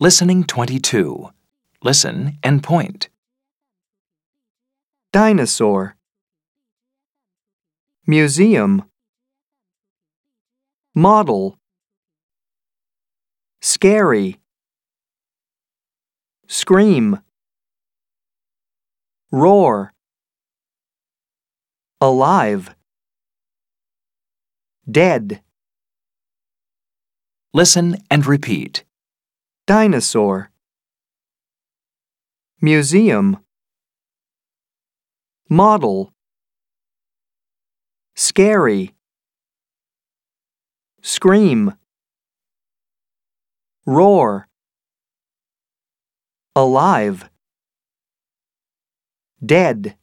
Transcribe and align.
Listening 0.00 0.44
22. 0.44 1.30
Listen 1.82 2.38
and 2.44 2.62
point. 2.62 3.08
Dinosaur. 5.12 5.96
Museum. 8.06 8.84
Model. 10.94 11.58
Scary. 13.60 14.38
Scream. 16.46 17.18
Roar. 19.32 19.92
Alive. 22.00 22.76
Dead. 24.88 25.40
Listen 27.52 27.96
and 28.08 28.24
repeat. 28.26 28.84
Dinosaur. 29.68 30.50
Museum. 32.62 33.36
Model. 35.50 36.14
Scary. 38.14 38.94
Scream. 41.02 41.74
Roar. 43.84 44.48
Alive. 46.56 47.28
Dead. 49.44 49.97